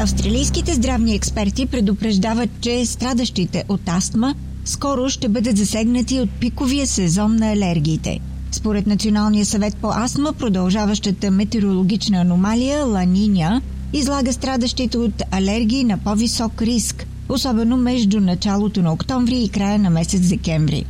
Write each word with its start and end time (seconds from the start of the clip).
Австралийските 0.00 0.74
здравни 0.74 1.14
експерти 1.14 1.66
предупреждават, 1.66 2.50
че 2.60 2.86
страдащите 2.86 3.64
от 3.68 3.88
астма 3.88 4.34
скоро 4.64 5.08
ще 5.08 5.28
бъдат 5.28 5.56
засегнати 5.56 6.20
от 6.20 6.30
пиковия 6.30 6.86
сезон 6.86 7.36
на 7.36 7.52
алергиите. 7.52 8.20
Според 8.50 8.86
Националния 8.86 9.46
съвет 9.46 9.76
по 9.76 9.90
астма, 9.90 10.32
продължаващата 10.32 11.30
метеорологична 11.30 12.18
аномалия 12.18 12.84
Ланиня 12.84 13.62
излага 13.92 14.32
страдащите 14.32 14.98
от 14.98 15.22
алергии 15.30 15.84
на 15.84 15.98
по-висок 15.98 16.62
риск, 16.62 17.06
особено 17.28 17.76
между 17.76 18.20
началото 18.20 18.82
на 18.82 18.92
октомври 18.92 19.42
и 19.42 19.48
края 19.48 19.78
на 19.78 19.90
месец 19.90 20.20
декември. 20.20 20.84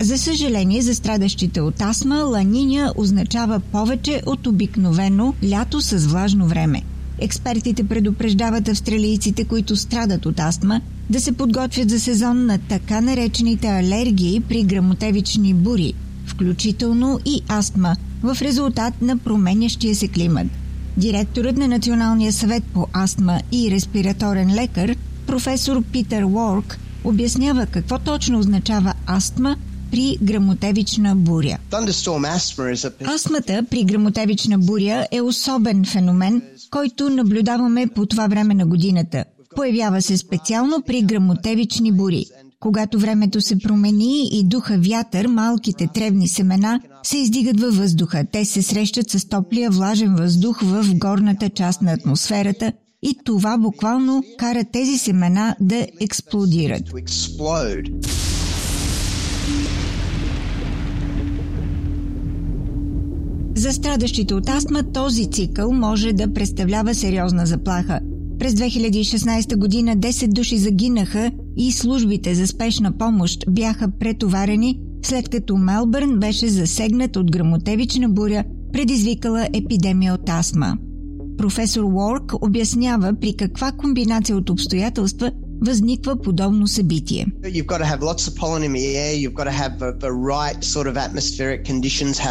За 0.00 0.18
съжаление, 0.18 0.82
за 0.82 0.94
страдащите 0.94 1.60
от 1.60 1.80
астма, 1.80 2.16
ланиня 2.16 2.92
означава 2.96 3.60
повече 3.60 4.22
от 4.26 4.46
обикновено 4.46 5.34
лято 5.50 5.80
с 5.80 6.06
влажно 6.06 6.46
време– 6.46 6.82
Експертите 7.22 7.84
предупреждават 7.84 8.68
австралийците, 8.68 9.44
които 9.44 9.76
страдат 9.76 10.26
от 10.26 10.40
астма, 10.40 10.80
да 11.10 11.20
се 11.20 11.32
подготвят 11.32 11.90
за 11.90 12.00
сезон 12.00 12.46
на 12.46 12.58
така 12.58 13.00
наречените 13.00 13.66
алергии 13.66 14.40
при 14.40 14.62
грамотевични 14.62 15.54
бури, 15.54 15.94
включително 16.26 17.20
и 17.24 17.42
астма, 17.48 17.96
в 18.22 18.38
резултат 18.42 19.02
на 19.02 19.18
променящия 19.18 19.94
се 19.94 20.08
климат. 20.08 20.46
Директорът 20.96 21.56
на 21.56 21.68
Националния 21.68 22.32
съвет 22.32 22.64
по 22.74 22.86
астма 22.92 23.40
и 23.52 23.70
респираторен 23.70 24.54
лекар, 24.54 24.96
професор 25.26 25.82
Питър 25.82 26.22
Уорк, 26.22 26.78
обяснява 27.04 27.66
какво 27.66 27.98
точно 27.98 28.38
означава 28.38 28.94
астма 29.06 29.56
при 29.90 30.18
грамотевична 30.22 31.16
буря. 31.16 31.58
Астмата 33.14 33.64
при 33.70 33.84
грамотевична 33.84 34.58
буря 34.58 35.06
е 35.12 35.20
особен 35.20 35.84
феномен, 35.84 36.42
който 36.72 37.10
наблюдаваме 37.10 37.86
по 37.86 38.06
това 38.06 38.26
време 38.26 38.54
на 38.54 38.66
годината. 38.66 39.24
Появява 39.56 40.02
се 40.02 40.16
специално 40.16 40.82
при 40.86 41.02
грамотевични 41.02 41.92
бури. 41.92 42.24
Когато 42.60 42.98
времето 42.98 43.40
се 43.40 43.58
промени 43.58 44.28
и 44.32 44.44
духа 44.44 44.78
вятър, 44.78 45.26
малките 45.26 45.88
тревни 45.94 46.28
семена 46.28 46.80
се 47.02 47.18
издигат 47.18 47.60
във 47.60 47.76
въздуха. 47.76 48.24
Те 48.32 48.44
се 48.44 48.62
срещат 48.62 49.10
с 49.10 49.28
топлия 49.28 49.70
влажен 49.70 50.14
въздух 50.16 50.60
в 50.62 50.94
горната 50.94 51.48
част 51.48 51.82
на 51.82 51.92
атмосферата 51.92 52.72
и 53.02 53.18
това 53.24 53.58
буквално 53.58 54.22
кара 54.38 54.64
тези 54.72 54.98
семена 54.98 55.56
да 55.60 55.86
експлодират. 56.00 56.82
За 63.62 63.72
страдащите 63.72 64.34
от 64.34 64.48
астма 64.48 64.82
този 64.82 65.30
цикъл 65.30 65.72
може 65.72 66.12
да 66.12 66.32
представлява 66.32 66.94
сериозна 66.94 67.46
заплаха. 67.46 68.00
През 68.38 68.54
2016 68.54 69.56
година 69.56 69.96
10 69.96 70.32
души 70.32 70.58
загинаха 70.58 71.30
и 71.56 71.72
службите 71.72 72.34
за 72.34 72.46
спешна 72.46 72.98
помощ 72.98 73.44
бяха 73.50 73.90
претоварени, 74.00 74.80
след 75.04 75.28
като 75.28 75.56
Мелбърн 75.56 76.18
беше 76.18 76.48
засегнат 76.48 77.16
от 77.16 77.30
грамотевична 77.30 78.08
буря, 78.08 78.44
предизвикала 78.72 79.48
епидемия 79.52 80.14
от 80.14 80.28
астма. 80.28 80.76
Професор 81.38 81.84
Уорк 81.84 82.32
обяснява 82.40 83.14
при 83.20 83.36
каква 83.36 83.72
комбинация 83.72 84.36
от 84.36 84.50
обстоятелства 84.50 85.32
възниква 85.62 86.16
подобно 86.16 86.66
събитие. 86.66 87.26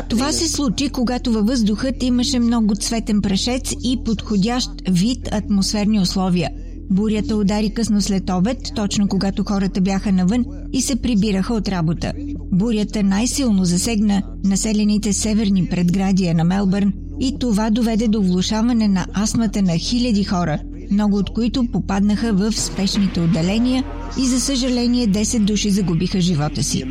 Това 0.09 0.31
се 0.31 0.47
случи, 0.47 0.90
когато 0.90 1.31
във 1.31 1.46
въздухът 1.46 2.03
имаше 2.03 2.40
много 2.40 2.75
цветен 2.75 3.22
прашец 3.22 3.74
и 3.84 4.00
подходящ 4.06 4.70
вид 4.90 5.30
атмосферни 5.31 6.00
условия. 6.00 6.50
Бурята 6.90 7.36
удари 7.36 7.70
късно 7.70 8.02
след 8.02 8.30
обед, 8.30 8.58
точно 8.75 9.08
когато 9.08 9.44
хората 9.44 9.81
бяха 9.81 10.12
навън 10.12 10.46
и 10.74 10.81
се 10.81 10.96
прибираха 10.96 11.53
от 11.53 11.68
работа. 11.70 12.14
Бурята 12.52 13.03
най-силно 13.03 13.66
засегна 13.66 14.24
населените 14.44 15.14
северни 15.14 15.68
предградия 15.70 16.36
на 16.36 16.44
Мелбърн 16.44 16.94
и 17.20 17.40
това 17.40 17.70
доведе 17.70 18.08
до 18.08 18.22
влушаване 18.22 18.88
на 18.88 19.06
астмата 19.24 19.62
на 19.62 19.78
хиляди 19.78 20.24
хора– 20.24 20.59
много 20.91 21.18
от 21.18 21.34
които 21.34 21.66
попаднаха 21.72 22.34
в 22.34 22.52
спешните 22.52 23.22
отделения 23.22 23.84
и 24.19 24.28
за 24.28 24.41
съжаление 24.41 25.07
10 25.07 25.40
души 25.40 25.69
загубиха 25.69 26.22
живота 26.22 26.63
си. 26.63 26.84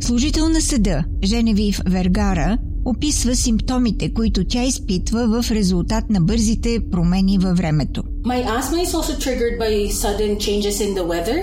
Служител 0.00 0.48
на 0.48 0.60
съда 0.60 1.04
Женевив 1.24 1.80
Вергара 1.86 2.58
описва 2.84 3.34
симптомите, 3.34 4.12
които 4.12 4.44
тя 4.44 4.62
изпитва 4.62 5.42
в 5.42 5.50
резултат 5.50 6.10
на 6.10 6.20
бързите 6.20 6.78
промени 6.90 7.38
във 7.38 7.56
времето. 7.56 8.02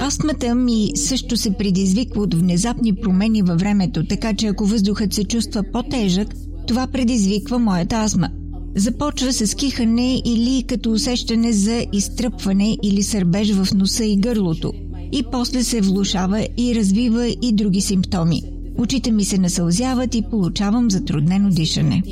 Астмата 0.02 0.56
ми 0.56 0.92
също 0.96 1.38
се 1.38 1.54
предизвиква 1.54 2.22
от 2.22 2.34
внезапни 2.34 2.96
промени 2.96 3.42
във 3.42 3.60
времето, 3.60 4.06
така 4.06 4.34
че 4.34 4.48
ако 4.48 4.66
въздухът 4.66 5.14
се 5.14 5.24
чувства 5.24 5.64
по-тежък, 5.74 6.28
това 6.68 6.88
предизвиква 6.88 7.60
моята 7.60 7.96
астма. 7.96 8.30
Започва 8.76 9.34
с 9.34 9.56
кихане 9.56 10.22
или 10.26 10.64
като 10.64 10.92
усещане 10.92 11.54
за 11.54 11.86
изтръпване 11.94 12.78
или 12.84 13.04
сърбеж 13.04 13.52
в 13.52 13.74
носа 13.74 14.06
и 14.06 14.18
гърлото. 14.18 14.74
И 15.12 15.24
после 15.32 15.64
се 15.64 15.82
влушава 15.82 16.48
и 16.58 16.76
развива 16.76 17.28
и 17.28 17.54
други 17.54 17.82
симптоми. 17.82 18.42
Очите 18.78 19.12
ми 19.12 19.26
се 19.26 19.38
насълзяват 19.38 20.16
и 20.16 20.24
получавам 20.32 20.92
затруднено 20.92 21.50
дишане. 21.50 22.04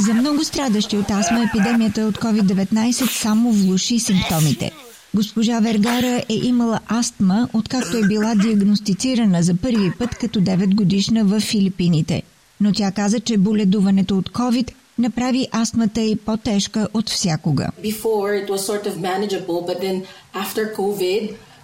За 0.00 0.14
много 0.14 0.44
страдащи 0.44 0.96
от 0.96 1.10
астма 1.10 1.44
епидемията 1.44 2.00
от 2.00 2.18
COVID-19 2.18 3.22
само 3.22 3.52
влуши 3.52 3.98
симптомите. 3.98 4.70
Госпожа 5.14 5.60
Вергара 5.60 6.22
е 6.28 6.34
имала 6.34 6.80
астма, 6.88 7.48
откакто 7.52 7.96
е 7.96 8.08
била 8.08 8.34
диагностицирана 8.34 9.42
за 9.42 9.54
първи 9.54 9.92
път 9.98 10.14
като 10.14 10.40
9 10.40 10.74
годишна 10.74 11.24
в 11.24 11.40
Филипините– 11.40 12.22
но 12.60 12.72
тя 12.72 12.90
каза, 12.92 13.20
че 13.20 13.38
боледуването 13.38 14.18
от 14.18 14.30
COVID 14.30 14.70
направи 14.98 15.48
астмата 15.52 16.00
и 16.00 16.16
по-тежка 16.16 16.88
от 16.94 17.10
всякога. 17.10 17.68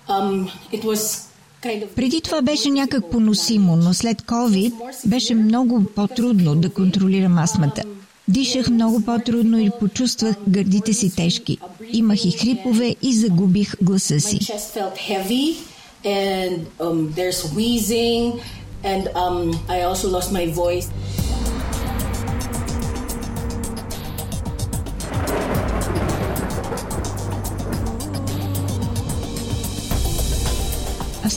Um, 0.08 0.50
Преди 1.94 2.20
това 2.20 2.42
беше 2.42 2.70
някак 2.70 3.10
поносимо, 3.10 3.76
но 3.76 3.94
след 3.94 4.22
COVID 4.22 4.72
беше 5.06 5.34
много 5.34 5.84
по-трудно 5.96 6.54
да 6.54 6.70
контролирам 6.70 7.38
астмата. 7.38 7.82
Дишах 8.28 8.70
много 8.70 9.00
по-трудно 9.00 9.58
и 9.58 9.70
почувствах 9.80 10.36
гърдите 10.48 10.92
си 10.92 11.16
тежки. 11.16 11.58
Имах 11.92 12.24
и 12.24 12.30
хрипове 12.30 12.96
и 13.02 13.14
загубих 13.14 13.74
гласа 13.82 14.20
си. 14.20 14.38
And 18.82 19.08
um, 19.14 19.52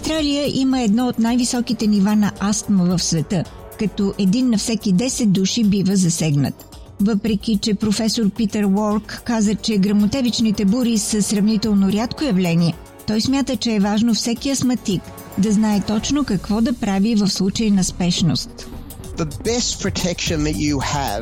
Австралия 0.03 0.59
има 0.59 0.81
едно 0.81 1.07
от 1.07 1.19
най-високите 1.19 1.87
нива 1.87 2.15
на 2.15 2.31
астма 2.39 2.83
в 2.83 3.03
света, 3.03 3.43
като 3.79 4.13
един 4.17 4.49
на 4.49 4.57
всеки 4.57 4.93
10 4.93 5.25
души 5.25 5.63
бива 5.63 5.95
засегнат. 5.95 6.77
Въпреки, 7.01 7.57
че 7.57 7.73
професор 7.73 8.29
Питър 8.29 8.63
Уорк 8.63 9.21
каза, 9.25 9.55
че 9.55 9.77
грамотевичните 9.77 10.65
бури 10.65 10.97
са 10.97 11.21
сравнително 11.21 11.91
рядко 11.91 12.23
явление, 12.23 12.73
той 13.07 13.21
смята, 13.21 13.55
че 13.55 13.75
е 13.75 13.79
важно 13.79 14.13
всеки 14.13 14.49
астматик 14.49 15.01
да 15.37 15.51
знае 15.51 15.81
точно 15.87 16.23
какво 16.23 16.61
да 16.61 16.73
прави 16.73 17.15
в 17.15 17.29
случай 17.29 17.71
на 17.71 17.83
спешност. 17.83 18.67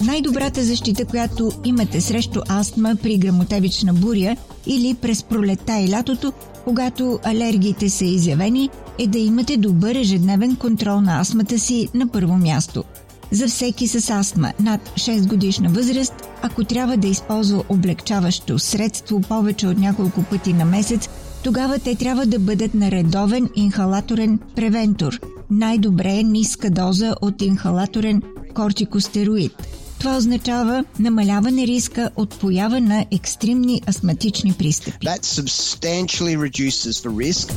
Най-добрата 0.01 0.63
защита, 0.63 1.05
която 1.05 1.51
имате 1.65 2.01
срещу 2.01 2.41
астма 2.49 2.95
при 3.03 3.17
грамотевична 3.17 3.93
буря 3.93 4.35
или 4.67 4.93
през 4.93 5.23
пролета 5.23 5.79
и 5.79 5.89
лятото, 5.89 6.33
когато 6.63 7.19
алергиите 7.23 7.89
са 7.89 8.05
изявени, 8.05 8.69
е 8.99 9.07
да 9.07 9.19
имате 9.19 9.57
добър 9.57 9.95
ежедневен 9.95 10.55
контрол 10.55 11.01
на 11.01 11.19
астмата 11.19 11.59
си 11.59 11.89
на 11.93 12.07
първо 12.07 12.37
място. 12.37 12.83
За 13.31 13.47
всеки 13.47 13.87
с 13.87 14.09
астма 14.09 14.53
над 14.59 14.81
6 14.89 15.27
годишна 15.27 15.69
възраст, 15.69 16.13
ако 16.41 16.63
трябва 16.63 16.97
да 16.97 17.07
използва 17.07 17.63
облегчаващо 17.69 18.59
средство 18.59 19.21
повече 19.21 19.67
от 19.67 19.77
няколко 19.77 20.23
пъти 20.23 20.53
на 20.53 20.65
месец, 20.65 21.09
тогава 21.43 21.79
те 21.79 21.95
трябва 21.95 22.25
да 22.25 22.39
бъдат 22.39 22.73
на 22.73 22.91
редовен 22.91 23.49
инхалаторен 23.55 24.39
превентор. 24.55 25.19
Най-добре 25.51 26.09
е 26.09 26.23
ниска 26.23 26.69
доза 26.69 27.15
от 27.21 27.41
инхалаторен 27.41 28.21
кортикостероид. 28.53 29.67
Това 29.99 30.17
означава 30.17 30.85
намаляване 30.99 31.67
риска 31.67 32.09
от 32.15 32.39
поява 32.39 32.81
на 32.81 33.05
екстремни 33.11 33.81
астматични 33.89 34.53
пристъпи. 34.53 35.07
That 35.07 35.23
substantially 35.23 36.37
reduces 36.37 36.91
the 36.91 37.09
risk. 37.09 37.53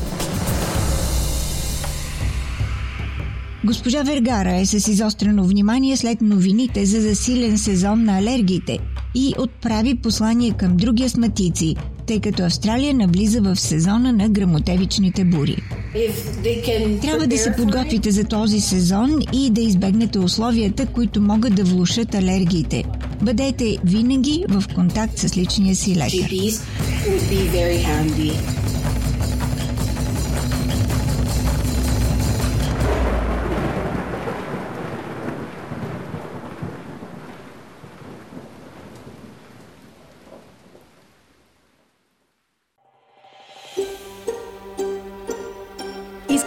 Госпожа 3.65 4.03
Вергара 4.03 4.57
е 4.57 4.67
с 4.67 4.89
изострено 4.89 5.45
внимание 5.45 5.97
след 5.97 6.21
новините 6.21 6.85
за 6.87 7.01
засилен 7.01 7.59
сезон 7.59 8.05
на 8.05 8.19
алергиите 8.19 8.79
и 9.15 9.35
отправи 9.39 9.95
послание 9.95 10.51
към 10.51 10.77
други 10.77 11.05
астматици, 11.05 11.77
тъй 12.07 12.21
като 12.21 12.43
Австралия 12.43 12.95
наблиза 12.95 13.41
в 13.41 13.57
сезона 13.57 14.13
на 14.13 14.29
грамотевичните 14.29 15.25
бури. 15.25 15.57
Трябва 17.03 17.27
да 17.27 17.39
се 17.39 17.53
подготвите 17.57 18.11
за 18.11 18.25
този 18.25 18.61
сезон 18.61 19.21
и 19.33 19.51
да 19.51 19.61
избегнете 19.61 20.19
условията, 20.19 20.87
които 20.87 21.21
могат 21.21 21.55
да 21.55 21.65
влушат 21.65 22.15
алергиите. 22.15 22.85
Бъдете 23.23 23.79
винаги 23.85 24.45
в 24.49 24.65
контакт 24.75 25.19
с 25.19 25.37
личния 25.37 25.77
си 25.77 25.97
лекар. 25.97 26.31